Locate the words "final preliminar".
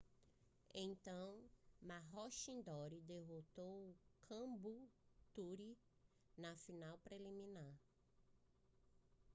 6.55-7.77